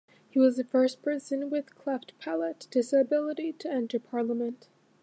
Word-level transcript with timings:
He 0.31 0.39
was 0.39 0.57
the 0.57 0.63
first 0.63 1.03
person 1.03 1.51
with 1.51 1.67
the 1.67 1.73
cleft 1.73 2.17
palate 2.17 2.65
disability 2.71 3.53
to 3.53 3.69
enter 3.71 3.99
Parliament. 3.99 4.67